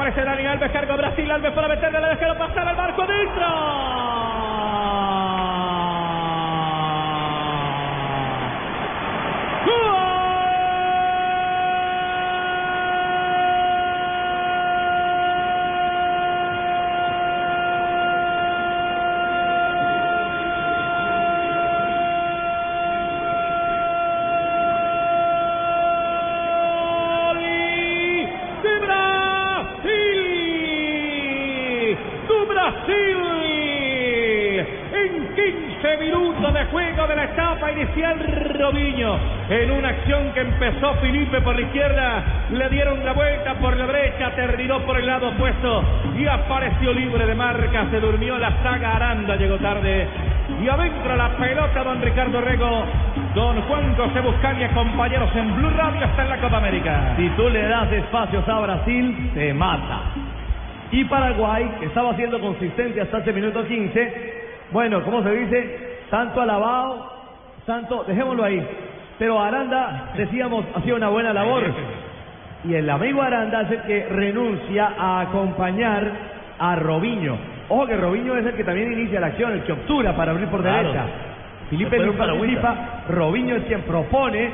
Aparece 0.00 0.24
Dani 0.24 0.46
Alves, 0.46 0.72
cargo 0.72 0.96
Brasil, 0.96 1.30
Alves 1.30 1.52
para 1.52 1.68
meterle, 1.68 2.00
le 2.00 2.08
dejaron 2.08 2.38
pasar 2.38 2.66
al 2.66 2.74
marco 2.74 3.02
adentro. 3.02 3.79
Brasil. 32.70 33.16
En 34.92 35.34
15 35.34 35.96
minutos 35.98 36.54
de 36.54 36.64
juego 36.66 37.06
de 37.06 37.16
la 37.16 37.24
etapa 37.24 37.72
inicial, 37.72 38.18
Robinho. 38.58 39.18
En 39.48 39.70
una 39.70 39.88
acción 39.88 40.32
que 40.32 40.40
empezó 40.40 40.94
Felipe 40.94 41.40
por 41.40 41.56
la 41.56 41.62
izquierda, 41.62 42.24
le 42.50 42.68
dieron 42.68 43.04
la 43.04 43.12
vuelta 43.12 43.54
por 43.54 43.76
la 43.76 43.86
derecha, 43.86 44.30
terminó 44.36 44.80
por 44.80 44.98
el 44.98 45.06
lado 45.06 45.30
opuesto 45.30 45.82
y 46.16 46.26
apareció 46.26 46.92
libre 46.92 47.26
de 47.26 47.34
marca. 47.34 47.86
Se 47.90 47.98
durmió 47.98 48.38
la 48.38 48.52
saga 48.62 48.96
Aranda, 48.96 49.36
llegó 49.36 49.56
tarde. 49.58 50.06
Y 50.62 50.68
adentro 50.68 51.16
la 51.16 51.30
pelota, 51.36 51.82
don 51.84 52.02
Ricardo 52.02 52.40
Rego. 52.40 52.84
Don 53.34 53.62
Juan 53.62 53.96
José 53.96 54.20
Buscani, 54.20 54.66
compañeros 54.68 55.30
en 55.34 55.56
Blue 55.56 55.70
Radio, 55.70 56.04
está 56.04 56.22
en 56.22 56.28
la 56.28 56.40
Copa 56.40 56.58
América. 56.58 57.14
Si 57.16 57.28
tú 57.30 57.48
le 57.48 57.62
das 57.62 57.90
espacios 57.92 58.46
a 58.48 58.60
Brasil, 58.60 59.30
te 59.34 59.54
mata. 59.54 60.02
Y 60.92 61.04
Paraguay, 61.04 61.70
que 61.78 61.86
estaba 61.86 62.14
siendo 62.16 62.40
consistente 62.40 63.00
hasta 63.00 63.18
este 63.18 63.32
minuto 63.32 63.64
15, 63.64 64.34
bueno, 64.72 65.02
como 65.04 65.22
se 65.22 65.30
dice, 65.32 65.98
tanto 66.10 66.40
alabado, 66.40 67.12
tanto, 67.66 68.04
dejémoslo 68.04 68.44
ahí. 68.44 68.66
Pero 69.18 69.40
Aranda, 69.40 70.10
decíamos, 70.16 70.64
ha 70.74 70.80
sido 70.80 70.96
una 70.96 71.08
buena 71.08 71.32
labor. 71.32 71.62
Y 72.64 72.74
el 72.74 72.88
amigo 72.90 73.22
Aranda 73.22 73.62
es 73.62 73.70
el 73.70 73.82
que 73.82 74.06
renuncia 74.08 74.92
a 74.98 75.20
acompañar 75.20 76.10
a 76.58 76.76
Robinho. 76.76 77.36
Ojo 77.68 77.86
que 77.86 77.96
Robinho 77.96 78.36
es 78.36 78.46
el 78.46 78.54
que 78.54 78.64
también 78.64 78.92
inicia 78.92 79.20
la 79.20 79.28
acción, 79.28 79.52
el 79.52 79.62
que 79.62 79.72
obtura 79.72 80.16
para 80.16 80.32
abrir 80.32 80.48
por 80.48 80.60
Claro. 80.60 80.88
derecha. 80.88 81.04
Felipe 81.70 81.98
no 82.00 82.10
un 82.10 82.16
paragüita. 82.16 82.60
participa, 82.62 83.04
Robinho 83.10 83.56
es 83.56 83.64
quien 83.64 83.82
propone 83.82 84.50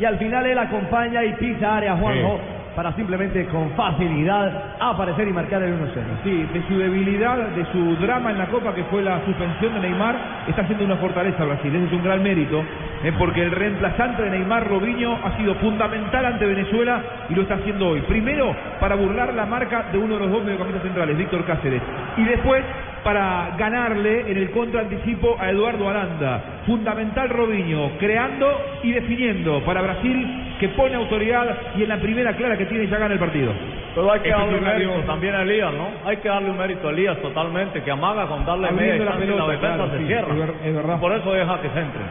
y 0.00 0.04
al 0.04 0.18
final 0.18 0.44
él 0.44 0.58
acompaña 0.58 1.24
y 1.24 1.34
pisa 1.34 1.76
área 1.76 1.96
Juanjo 1.96 2.40
para 2.78 2.94
simplemente 2.94 3.44
con 3.46 3.72
facilidad 3.72 4.76
aparecer 4.78 5.26
y 5.26 5.32
marcar 5.32 5.60
el 5.64 5.74
1-0. 5.74 5.88
Sí, 6.22 6.46
de 6.54 6.62
su 6.68 6.78
debilidad, 6.78 7.36
de 7.48 7.66
su 7.72 7.96
drama 7.96 8.30
en 8.30 8.38
la 8.38 8.46
Copa, 8.46 8.72
que 8.72 8.84
fue 8.84 9.02
la 9.02 9.20
suspensión 9.24 9.74
de 9.74 9.80
Neymar, 9.80 10.44
está 10.46 10.62
haciendo 10.62 10.84
una 10.84 10.94
fortaleza 10.94 11.44
Brasil. 11.44 11.74
Ese 11.74 11.86
es 11.86 11.92
un 11.92 12.04
gran 12.04 12.22
mérito, 12.22 12.62
eh, 13.02 13.12
porque 13.18 13.42
el 13.42 13.50
reemplazante 13.50 14.22
de 14.22 14.30
Neymar, 14.30 14.68
Robinho, 14.68 15.18
ha 15.24 15.36
sido 15.36 15.56
fundamental 15.56 16.24
ante 16.24 16.46
Venezuela 16.46 17.02
y 17.28 17.34
lo 17.34 17.42
está 17.42 17.54
haciendo 17.54 17.88
hoy. 17.88 18.00
Primero, 18.02 18.54
para 18.78 18.94
burlar 18.94 19.34
la 19.34 19.44
marca 19.44 19.86
de 19.90 19.98
uno 19.98 20.14
de 20.14 20.20
los 20.20 20.30
dos 20.30 20.44
mediocampistas 20.44 20.84
centrales, 20.84 21.18
Víctor 21.18 21.44
Cáceres. 21.46 21.82
Y 22.16 22.22
después, 22.26 22.62
para 23.08 23.56
ganarle 23.56 24.30
en 24.30 24.36
el 24.36 24.50
contraanticipo 24.50 25.34
a 25.40 25.48
Eduardo 25.48 25.88
Aranda. 25.88 26.60
Fundamental 26.66 27.30
Robinho, 27.30 27.92
creando 27.98 28.46
y 28.82 28.92
definiendo 28.92 29.64
para 29.64 29.80
Brasil, 29.80 30.56
que 30.60 30.68
pone 30.68 30.94
autoridad 30.94 31.56
y 31.74 31.84
en 31.84 31.88
la 31.88 31.96
primera 31.96 32.36
clara 32.36 32.58
que 32.58 32.66
tiene 32.66 32.86
ya 32.86 32.98
gana 32.98 33.14
el 33.14 33.18
partido. 33.18 33.50
Pero 33.94 34.12
hay 34.12 34.20
que 34.20 34.28
darle 34.28 34.58
un 34.58 34.62
mérito 34.62 34.92
también 35.06 35.34
a 35.34 35.40
Elías, 35.40 35.72
¿no? 35.72 35.88
Hay 36.04 36.18
que 36.18 36.28
darle 36.28 36.50
un 36.50 36.58
mérito 36.58 36.86
a 36.86 36.90
Elías 36.90 37.16
totalmente, 37.22 37.82
que 37.82 37.90
amaga 37.90 38.26
con 38.26 38.44
darle 38.44 38.72
media 38.72 38.96
la 38.96 39.24
y 39.24 39.26
la 39.26 39.46
defensa 39.46 39.76
claro, 39.76 39.90
se 39.90 39.98
sí, 40.00 40.06
cierra. 40.06 40.34
es 40.66 40.74
verdad. 40.74 41.00
Por 41.00 41.12
eso 41.14 41.32
deja 41.32 41.62
que 41.62 41.68
se 41.70 41.80
entre. 41.80 42.02